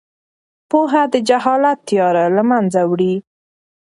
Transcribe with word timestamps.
پوهه 0.69 1.03
د 1.13 1.15
جهالت 1.27 1.79
تیاره 1.87 2.23
له 2.35 2.43
منځه 2.51 2.79
وړي. 2.89 3.15